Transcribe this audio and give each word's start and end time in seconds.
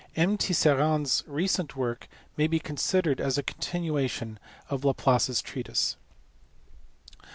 M. 0.15 0.35
Tisserand 0.35 1.05
s 1.05 1.23
recent 1.27 1.75
work 1.75 2.07
may 2.35 2.47
be 2.47 2.57
considered 2.57 3.21
as 3.21 3.37
a 3.37 3.43
continuation 3.43 4.39
of 4.67 4.83
Laplace 4.83 5.29
s 5.29 5.43
treatise. 5.43 5.95